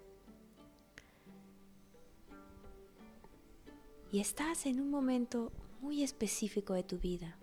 Y 4.11 4.19
estás 4.19 4.67
en 4.67 4.79
un 4.79 4.91
momento 4.91 5.51
muy 5.81 6.03
específico 6.03 6.73
de 6.73 6.83
tu 6.83 6.99
vida, 6.99 7.37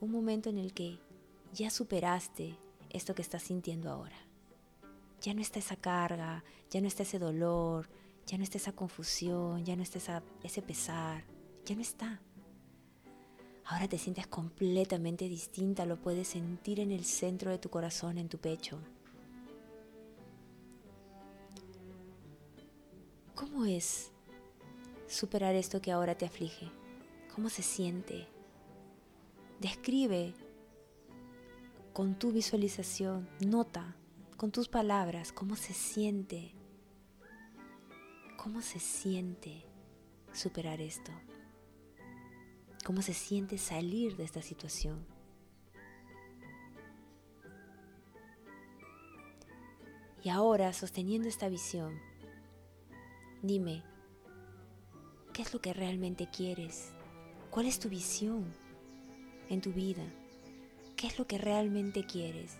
un 0.00 0.10
momento 0.10 0.48
en 0.48 0.56
el 0.56 0.72
que 0.72 0.98
ya 1.52 1.68
superaste 1.68 2.56
esto 2.88 3.14
que 3.14 3.22
estás 3.22 3.42
sintiendo 3.42 3.90
ahora 3.90 4.29
ya 5.20 5.34
no 5.34 5.40
está 5.40 5.58
esa 5.58 5.76
carga, 5.76 6.44
ya 6.70 6.80
no 6.80 6.88
está 6.88 7.02
ese 7.02 7.18
dolor, 7.18 7.88
ya 8.26 8.38
no 8.38 8.44
está 8.44 8.58
esa 8.58 8.72
confusión, 8.72 9.64
ya 9.64 9.76
no 9.76 9.82
está 9.82 10.22
ese 10.42 10.62
pesar, 10.62 11.24
ya 11.64 11.74
no 11.74 11.82
está. 11.82 12.20
Ahora 13.64 13.86
te 13.86 13.98
sientes 13.98 14.26
completamente 14.26 15.28
distinta, 15.28 15.84
lo 15.84 16.00
puedes 16.00 16.28
sentir 16.28 16.80
en 16.80 16.90
el 16.90 17.04
centro 17.04 17.50
de 17.50 17.58
tu 17.58 17.70
corazón, 17.70 18.18
en 18.18 18.28
tu 18.28 18.38
pecho. 18.38 18.78
¿Cómo 23.34 23.64
es 23.64 24.10
superar 25.06 25.54
esto 25.54 25.80
que 25.80 25.92
ahora 25.92 26.16
te 26.16 26.26
aflige? 26.26 26.70
¿Cómo 27.34 27.48
se 27.48 27.62
siente? 27.62 28.26
Describe 29.60 30.34
con 31.92 32.18
tu 32.18 32.32
visualización, 32.32 33.28
nota 33.40 33.96
con 34.40 34.52
tus 34.52 34.68
palabras 34.68 35.32
cómo 35.32 35.54
se 35.54 35.74
siente, 35.74 36.54
cómo 38.38 38.62
se 38.62 38.80
siente 38.80 39.66
superar 40.32 40.80
esto, 40.80 41.12
cómo 42.82 43.02
se 43.02 43.12
siente 43.12 43.58
salir 43.58 44.16
de 44.16 44.24
esta 44.24 44.40
situación. 44.40 45.04
Y 50.24 50.30
ahora, 50.30 50.72
sosteniendo 50.72 51.28
esta 51.28 51.50
visión, 51.50 52.00
dime, 53.42 53.82
¿qué 55.34 55.42
es 55.42 55.52
lo 55.52 55.60
que 55.60 55.74
realmente 55.74 56.30
quieres? 56.34 56.94
¿Cuál 57.50 57.66
es 57.66 57.78
tu 57.78 57.90
visión 57.90 58.50
en 59.50 59.60
tu 59.60 59.74
vida? 59.74 60.10
¿Qué 60.96 61.08
es 61.08 61.18
lo 61.18 61.26
que 61.26 61.36
realmente 61.36 62.06
quieres? 62.06 62.56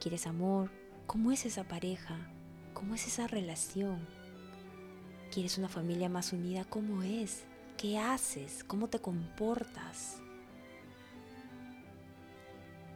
¿Quieres 0.00 0.26
amor? 0.26 0.82
¿Cómo 1.06 1.32
es 1.32 1.44
esa 1.46 1.64
pareja? 1.64 2.16
¿Cómo 2.72 2.94
es 2.94 3.06
esa 3.06 3.26
relación? 3.26 4.06
¿Quieres 5.30 5.58
una 5.58 5.68
familia 5.68 6.08
más 6.08 6.32
unida? 6.32 6.64
¿Cómo 6.64 7.02
es? 7.02 7.44
¿Qué 7.76 7.98
haces? 7.98 8.64
¿Cómo 8.64 8.88
te 8.88 8.98
comportas? 8.98 10.18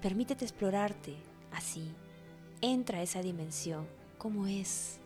Permítete 0.00 0.44
explorarte 0.44 1.16
así. 1.52 1.92
Entra 2.60 2.98
a 2.98 3.02
esa 3.02 3.20
dimensión. 3.20 3.86
¿Cómo 4.16 4.46
es? 4.46 4.98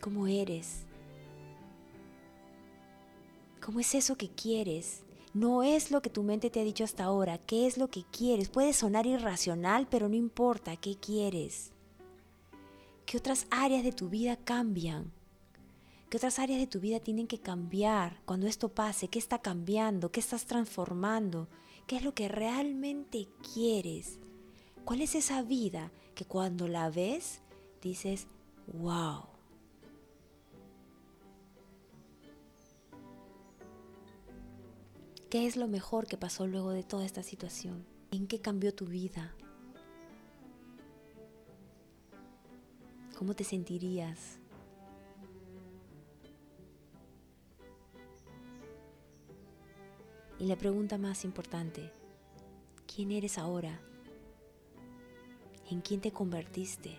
¿Cómo 0.00 0.26
eres? 0.26 0.84
¿Cómo 3.60 3.80
es 3.80 3.94
eso 3.94 4.16
que 4.16 4.28
quieres? 4.30 5.02
No 5.34 5.64
es 5.64 5.90
lo 5.90 6.00
que 6.00 6.10
tu 6.10 6.22
mente 6.22 6.48
te 6.48 6.60
ha 6.60 6.64
dicho 6.64 6.84
hasta 6.84 7.04
ahora. 7.04 7.38
¿Qué 7.38 7.66
es 7.66 7.76
lo 7.76 7.88
que 7.88 8.04
quieres? 8.04 8.48
Puede 8.48 8.72
sonar 8.72 9.04
irracional, 9.04 9.88
pero 9.90 10.08
no 10.08 10.14
importa. 10.14 10.76
¿Qué 10.76 10.94
quieres? 10.96 11.72
¿Qué 13.04 13.16
otras 13.18 13.48
áreas 13.50 13.82
de 13.82 13.90
tu 13.90 14.08
vida 14.08 14.36
cambian? 14.36 15.12
¿Qué 16.08 16.18
otras 16.18 16.38
áreas 16.38 16.60
de 16.60 16.68
tu 16.68 16.78
vida 16.78 17.00
tienen 17.00 17.26
que 17.26 17.40
cambiar 17.40 18.20
cuando 18.24 18.46
esto 18.46 18.68
pase? 18.68 19.08
¿Qué 19.08 19.18
está 19.18 19.40
cambiando? 19.40 20.12
¿Qué 20.12 20.20
estás 20.20 20.46
transformando? 20.46 21.48
¿Qué 21.88 21.96
es 21.96 22.04
lo 22.04 22.14
que 22.14 22.28
realmente 22.28 23.26
quieres? 23.52 24.20
¿Cuál 24.84 25.00
es 25.00 25.16
esa 25.16 25.42
vida 25.42 25.90
que 26.14 26.24
cuando 26.24 26.68
la 26.68 26.90
ves 26.90 27.40
dices, 27.82 28.28
wow? 28.68 29.33
¿Qué 35.34 35.48
es 35.48 35.56
lo 35.56 35.66
mejor 35.66 36.06
que 36.06 36.16
pasó 36.16 36.46
luego 36.46 36.70
de 36.70 36.84
toda 36.84 37.04
esta 37.04 37.24
situación? 37.24 37.84
¿En 38.12 38.28
qué 38.28 38.40
cambió 38.40 38.72
tu 38.72 38.86
vida? 38.86 39.34
¿Cómo 43.18 43.34
te 43.34 43.42
sentirías? 43.42 44.38
Y 50.38 50.46
la 50.46 50.54
pregunta 50.54 50.98
más 50.98 51.24
importante, 51.24 51.90
¿quién 52.86 53.10
eres 53.10 53.36
ahora? 53.36 53.80
¿En 55.68 55.80
quién 55.80 56.00
te 56.00 56.12
convertiste? 56.12 56.96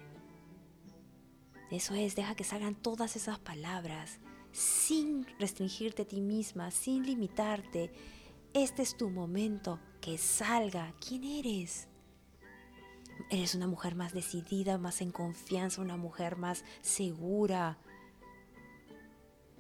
Eso 1.71 1.93
es, 1.93 2.17
deja 2.17 2.35
que 2.35 2.43
salgan 2.43 2.75
todas 2.75 3.15
esas 3.15 3.39
palabras 3.39 4.19
sin 4.51 5.25
restringirte 5.39 6.01
a 6.01 6.05
ti 6.05 6.19
misma, 6.19 6.69
sin 6.71 7.05
limitarte. 7.05 7.91
Este 8.55 8.83
es 8.83 8.95
tu 8.95 9.09
momento, 9.09 9.81
que 10.00 10.17
salga. 10.17 10.93
¿Quién 11.05 11.25
eres? 11.25 11.89
Eres 13.29 13.53
una 13.53 13.67
mujer 13.67 13.95
más 13.95 14.13
decidida, 14.13 14.77
más 14.77 15.01
en 15.01 15.12
confianza, 15.12 15.81
una 15.81 15.97
mujer 15.97 16.38
más 16.38 16.63
segura, 16.79 17.77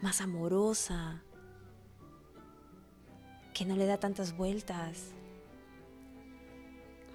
más 0.01 0.21
amorosa, 0.21 1.21
que 3.53 3.65
no 3.65 3.75
le 3.75 3.85
da 3.85 3.97
tantas 3.99 4.37
vueltas, 4.37 5.11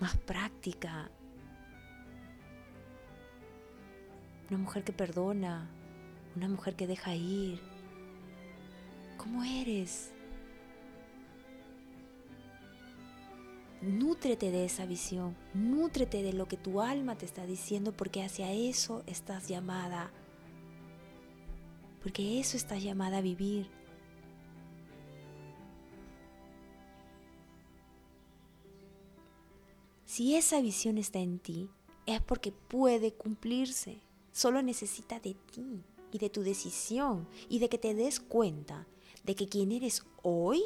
más 0.01 0.19
práctica. 0.19 1.11
Una 4.51 4.59
mujer 4.59 4.85
que 4.85 4.93
perdona, 4.93 5.71
una 6.37 6.49
mujer 6.49 6.77
que 6.77 6.87
deja 6.87 7.15
ir. 7.15 7.59
¿Cómo 9.17 9.43
eres? 9.45 10.13
Nútrete 13.83 14.51
de 14.51 14.67
esa 14.67 14.85
visión, 14.85 15.35
nútrete 15.55 16.23
de 16.23 16.35
lo 16.35 16.47
que 16.47 16.59
tu 16.59 16.83
alma 16.83 17.17
te 17.17 17.25
está 17.25 17.47
diciendo 17.47 17.97
porque 17.97 18.23
hacia 18.23 18.53
eso 18.53 19.03
estás 19.07 19.49
llamada. 19.49 20.13
Porque 22.03 22.41
eso 22.41 22.59
estás 22.59 22.83
llamada 22.83 23.19
a 23.19 23.23
vivir. 23.23 23.71
Si 30.05 30.35
esa 30.35 30.61
visión 30.61 30.99
está 30.99 31.21
en 31.21 31.39
ti, 31.39 31.71
es 32.05 32.21
porque 32.21 32.53
puede 32.53 33.15
cumplirse. 33.15 34.01
Solo 34.33 34.61
necesita 34.61 35.21
de 35.21 35.35
ti 35.53 35.83
y 36.13 36.19
de 36.19 36.29
tu 36.29 36.43
decisión 36.43 37.27
y 37.49 37.61
de 37.61 37.71
que 37.71 37.79
te 37.79 37.95
des 37.95 38.21
cuenta 38.21 38.87
de 39.25 39.35
que 39.35 39.49
quien 39.49 39.73
eres 39.73 40.05
hoy 40.23 40.63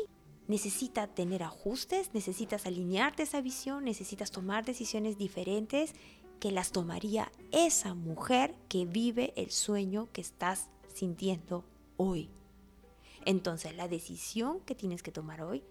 necesita 0.49 1.07
tener 1.07 1.43
ajustes, 1.43 2.11
necesitas 2.13 2.67
alinearte 2.67 3.23
esa 3.23 3.41
visión, 3.41 3.85
necesitas 3.85 4.31
tomar 4.31 4.65
decisiones 4.65 5.17
diferentes 5.17 5.95
que 6.41 6.53
las 6.53 6.73
tomaría 6.73 7.33
esa 7.53 7.95
mujer 7.95 8.55
que 8.69 8.85
vive 8.85 9.33
el 9.37 9.51
sueño 9.51 10.09
que 10.13 10.21
estás 10.21 10.69
sintiendo 10.93 11.65
hoy. 11.97 12.31
Entonces 13.25 13.75
la 13.75 13.89
decisión 13.89 14.61
que 14.61 14.75
tienes 14.75 15.03
que 15.03 15.13
tomar 15.13 15.43
hoy 15.43 15.65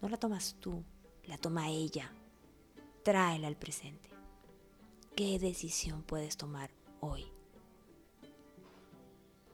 no 0.00 0.08
la 0.08 0.16
tomas 0.16 0.56
tú, 0.60 0.82
la 1.24 1.36
toma 1.36 1.68
ella. 1.68 2.12
Tráela 3.02 3.48
al 3.48 3.56
presente. 3.56 4.10
¿Qué 5.14 5.38
decisión 5.38 6.02
puedes 6.02 6.36
tomar 6.36 6.70
hoy? 7.00 7.26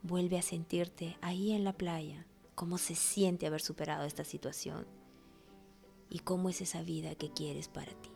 Vuelve 0.02 0.38
a 0.38 0.42
sentirte 0.42 1.16
ahí 1.20 1.50
en 1.52 1.64
la 1.64 1.72
playa, 1.72 2.26
cómo 2.56 2.78
se 2.78 2.94
siente 2.94 3.46
haber 3.46 3.60
superado 3.60 4.04
esta 4.04 4.24
situación 4.24 4.86
y 6.08 6.20
cómo 6.20 6.48
es 6.48 6.62
esa 6.62 6.82
vida 6.82 7.14
que 7.14 7.30
quieres 7.30 7.68
para 7.68 7.92
ti. 7.92 8.10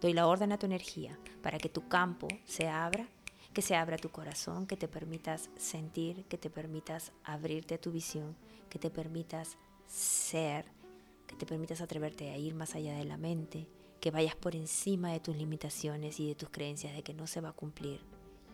Doy 0.00 0.12
la 0.12 0.26
orden 0.26 0.50
a 0.50 0.58
tu 0.58 0.66
energía 0.66 1.18
para 1.42 1.58
que 1.58 1.68
tu 1.68 1.88
campo 1.88 2.26
se 2.44 2.68
abra, 2.68 3.08
que 3.54 3.62
se 3.62 3.76
abra 3.76 3.98
tu 3.98 4.10
corazón, 4.10 4.66
que 4.66 4.76
te 4.76 4.88
permitas 4.88 5.48
sentir, 5.56 6.24
que 6.24 6.38
te 6.38 6.50
permitas 6.50 7.12
abrirte 7.22 7.76
a 7.76 7.80
tu 7.80 7.92
visión, 7.92 8.36
que 8.68 8.80
te 8.80 8.90
permitas 8.90 9.56
ser, 9.86 10.64
que 11.28 11.36
te 11.36 11.46
permitas 11.46 11.80
atreverte 11.80 12.30
a 12.30 12.36
ir 12.36 12.54
más 12.54 12.74
allá 12.74 12.96
de 12.96 13.04
la 13.04 13.16
mente, 13.16 13.68
que 14.00 14.10
vayas 14.10 14.34
por 14.34 14.56
encima 14.56 15.12
de 15.12 15.20
tus 15.20 15.36
limitaciones 15.36 16.18
y 16.18 16.26
de 16.26 16.34
tus 16.34 16.50
creencias 16.50 16.96
de 16.96 17.04
que 17.04 17.14
no 17.14 17.28
se 17.28 17.40
va 17.40 17.50
a 17.50 17.52
cumplir. 17.52 18.00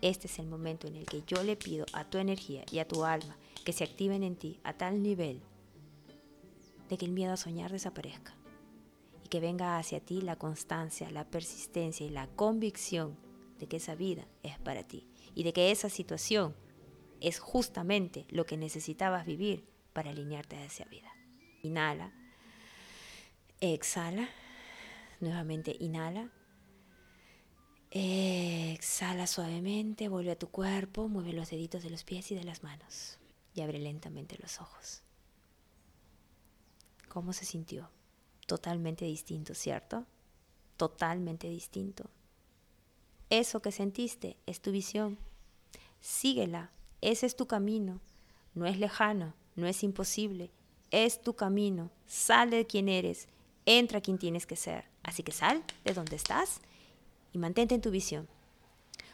Este 0.01 0.27
es 0.27 0.37
el 0.39 0.47
momento 0.47 0.87
en 0.87 0.95
el 0.95 1.05
que 1.05 1.23
yo 1.25 1.43
le 1.43 1.55
pido 1.55 1.85
a 1.93 2.05
tu 2.05 2.17
energía 2.17 2.63
y 2.71 2.79
a 2.79 2.87
tu 2.87 3.03
alma 3.03 3.37
que 3.65 3.73
se 3.73 3.83
activen 3.83 4.23
en 4.23 4.35
ti 4.35 4.59
a 4.63 4.73
tal 4.73 5.01
nivel 5.01 5.41
de 6.89 6.97
que 6.97 7.05
el 7.05 7.11
miedo 7.11 7.33
a 7.33 7.37
soñar 7.37 7.71
desaparezca 7.71 8.35
y 9.25 9.29
que 9.29 9.39
venga 9.39 9.77
hacia 9.77 9.99
ti 9.99 10.21
la 10.21 10.37
constancia, 10.37 11.09
la 11.09 11.25
persistencia 11.25 12.05
y 12.05 12.09
la 12.09 12.27
convicción 12.27 13.17
de 13.59 13.67
que 13.67 13.77
esa 13.77 13.95
vida 13.95 14.27
es 14.43 14.59
para 14.59 14.83
ti 14.83 15.07
y 15.33 15.43
de 15.43 15.53
que 15.53 15.71
esa 15.71 15.89
situación 15.89 16.55
es 17.19 17.39
justamente 17.39 18.25
lo 18.29 18.45
que 18.45 18.57
necesitabas 18.57 19.25
vivir 19.25 19.65
para 19.93 20.11
alinearte 20.11 20.55
a 20.57 20.65
esa 20.65 20.85
vida. 20.85 21.11
Inhala, 21.63 22.13
exhala, 23.59 24.29
nuevamente 25.19 25.75
inhala, 25.79 26.31
exhala 27.97 29.27
suavemente, 29.27 30.09
vuelve 30.09 30.31
a 30.31 30.39
tu 30.39 30.49
cuerpo, 30.49 31.07
mueve 31.07 31.33
los 31.33 31.49
deditos 31.49 31.83
de 31.83 31.89
los 31.89 32.03
pies 32.03 32.31
y 32.31 32.35
de 32.35 32.43
las 32.43 32.63
manos 32.63 33.17
y 33.53 33.61
abre 33.61 33.79
lentamente 33.79 34.37
los 34.39 34.61
ojos. 34.61 35.01
¿Cómo 37.09 37.33
se 37.33 37.45
sintió? 37.45 37.89
Totalmente 38.45 39.05
distinto, 39.05 39.55
¿cierto? 39.55 40.05
Totalmente 40.77 41.49
distinto. 41.49 42.09
Eso 43.29 43.61
que 43.61 43.71
sentiste 43.71 44.37
es 44.45 44.61
tu 44.61 44.71
visión. 44.71 45.17
Síguela. 45.99 46.71
Ese 47.01 47.25
es 47.25 47.35
tu 47.35 47.47
camino. 47.47 47.99
No 48.53 48.67
es 48.67 48.77
lejano, 48.79 49.33
no 49.55 49.67
es 49.67 49.83
imposible. 49.83 50.51
Es 50.91 51.21
tu 51.21 51.35
camino. 51.35 51.89
Sal 52.05 52.51
de 52.51 52.67
quien 52.67 52.87
eres. 52.87 53.27
Entra 53.65 54.01
quien 54.01 54.17
tienes 54.17 54.45
que 54.45 54.55
ser. 54.55 54.85
Así 55.03 55.23
que 55.23 55.31
sal 55.31 55.63
de 55.83 55.93
donde 55.93 56.15
estás 56.15 56.61
y 57.37 57.39
mantente 57.39 57.75
en 57.75 57.81
tu 57.81 57.91
visión. 57.91 58.27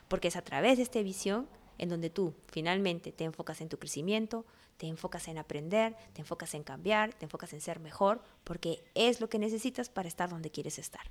Porque 0.07 0.29
es 0.29 0.35
a 0.35 0.41
través 0.41 0.77
de 0.77 0.83
esta 0.83 1.01
visión 1.01 1.47
en 1.77 1.89
donde 1.89 2.09
tú 2.09 2.33
finalmente 2.47 3.11
te 3.11 3.25
enfocas 3.25 3.59
en 3.59 3.67
tu 3.67 3.77
crecimiento, 3.77 4.45
te 4.77 4.87
enfocas 4.87 5.27
en 5.27 5.37
aprender, 5.37 5.95
te 6.13 6.21
enfocas 6.21 6.53
en 6.53 6.63
cambiar, 6.63 7.13
te 7.13 7.25
enfocas 7.25 7.51
en 7.51 7.59
ser 7.59 7.79
mejor, 7.79 8.21
porque 8.43 8.83
es 8.95 9.19
lo 9.19 9.27
que 9.27 9.39
necesitas 9.39 9.89
para 9.89 10.07
estar 10.07 10.29
donde 10.29 10.51
quieres 10.51 10.79
estar. 10.79 11.01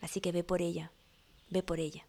Así 0.00 0.20
que 0.20 0.32
ve 0.32 0.44
por 0.44 0.60
ella, 0.60 0.92
ve 1.48 1.62
por 1.62 1.80
ella. 1.80 2.06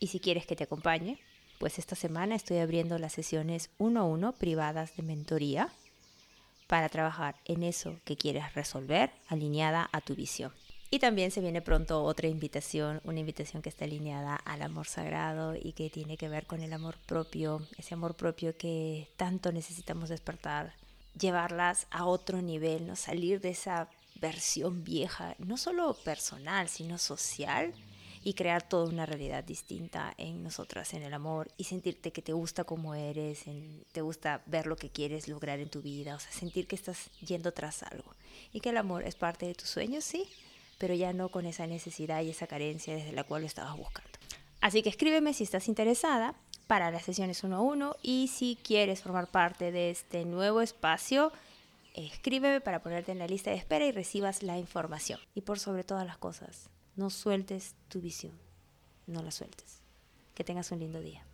Y 0.00 0.06
si 0.06 0.18
quieres 0.18 0.46
que 0.46 0.56
te 0.56 0.64
acompañe, 0.64 1.18
pues 1.60 1.78
esta 1.78 1.94
semana 1.94 2.34
estoy 2.34 2.58
abriendo 2.58 2.98
las 2.98 3.12
sesiones 3.12 3.70
uno 3.78 4.00
a 4.00 4.04
uno 4.04 4.32
privadas 4.32 4.96
de 4.96 5.02
mentoría 5.02 5.68
para 6.66 6.88
trabajar 6.88 7.36
en 7.44 7.62
eso 7.62 8.00
que 8.04 8.16
quieres 8.16 8.54
resolver 8.54 9.12
alineada 9.28 9.90
a 9.92 10.00
tu 10.00 10.14
visión. 10.14 10.52
Y 10.94 10.98
también 10.98 11.30
se 11.30 11.40
viene 11.40 11.62
pronto 11.62 12.04
otra 12.04 12.28
invitación, 12.28 13.00
una 13.04 13.18
invitación 13.18 13.62
que 13.62 13.70
está 13.70 13.86
alineada 13.86 14.36
al 14.36 14.60
amor 14.60 14.86
sagrado 14.86 15.54
y 15.56 15.72
que 15.72 15.88
tiene 15.88 16.18
que 16.18 16.28
ver 16.28 16.44
con 16.44 16.60
el 16.60 16.70
amor 16.74 16.98
propio, 17.06 17.66
ese 17.78 17.94
amor 17.94 18.14
propio 18.14 18.54
que 18.58 19.08
tanto 19.16 19.52
necesitamos 19.52 20.10
despertar, 20.10 20.74
llevarlas 21.18 21.86
a 21.90 22.04
otro 22.04 22.42
nivel, 22.42 22.86
¿no? 22.86 22.94
salir 22.94 23.40
de 23.40 23.48
esa 23.48 23.88
versión 24.20 24.84
vieja, 24.84 25.34
no 25.38 25.56
solo 25.56 25.94
personal, 25.94 26.68
sino 26.68 26.98
social 26.98 27.72
y 28.22 28.34
crear 28.34 28.62
toda 28.62 28.86
una 28.86 29.06
realidad 29.06 29.44
distinta 29.44 30.12
en 30.18 30.42
nosotras, 30.42 30.92
en 30.92 31.04
el 31.04 31.14
amor 31.14 31.50
y 31.56 31.64
sentirte 31.64 32.12
que 32.12 32.20
te 32.20 32.34
gusta 32.34 32.64
como 32.64 32.94
eres, 32.94 33.46
en, 33.46 33.82
te 33.92 34.02
gusta 34.02 34.42
ver 34.44 34.66
lo 34.66 34.76
que 34.76 34.90
quieres 34.90 35.26
lograr 35.26 35.58
en 35.58 35.70
tu 35.70 35.80
vida, 35.80 36.16
o 36.16 36.18
sea, 36.18 36.32
sentir 36.32 36.66
que 36.66 36.76
estás 36.76 37.10
yendo 37.26 37.50
tras 37.52 37.82
algo 37.82 38.14
y 38.52 38.60
que 38.60 38.68
el 38.68 38.76
amor 38.76 39.04
es 39.04 39.14
parte 39.14 39.46
de 39.46 39.54
tus 39.54 39.70
sueños, 39.70 40.04
sí, 40.04 40.28
pero 40.82 40.94
ya 40.94 41.12
no 41.12 41.28
con 41.28 41.46
esa 41.46 41.68
necesidad 41.68 42.22
y 42.22 42.30
esa 42.30 42.48
carencia 42.48 42.96
desde 42.96 43.12
la 43.12 43.22
cual 43.22 43.42
lo 43.42 43.46
estabas 43.46 43.76
buscando. 43.76 44.10
Así 44.60 44.82
que 44.82 44.88
escríbeme 44.88 45.32
si 45.32 45.44
estás 45.44 45.68
interesada 45.68 46.34
para 46.66 46.90
las 46.90 47.04
sesiones 47.04 47.44
uno 47.44 47.58
a 47.58 47.60
uno 47.60 47.94
y 48.02 48.26
si 48.26 48.58
quieres 48.64 49.00
formar 49.00 49.28
parte 49.28 49.70
de 49.70 49.90
este 49.90 50.24
nuevo 50.24 50.60
espacio, 50.60 51.30
escríbeme 51.94 52.60
para 52.60 52.82
ponerte 52.82 53.12
en 53.12 53.20
la 53.20 53.28
lista 53.28 53.50
de 53.50 53.58
espera 53.58 53.86
y 53.86 53.92
recibas 53.92 54.42
la 54.42 54.58
información. 54.58 55.20
Y 55.36 55.42
por 55.42 55.60
sobre 55.60 55.84
todas 55.84 56.04
las 56.04 56.18
cosas, 56.18 56.68
no 56.96 57.10
sueltes 57.10 57.76
tu 57.86 58.00
visión, 58.00 58.32
no 59.06 59.22
la 59.22 59.30
sueltes. 59.30 59.82
Que 60.34 60.42
tengas 60.42 60.72
un 60.72 60.80
lindo 60.80 61.00
día. 61.00 61.24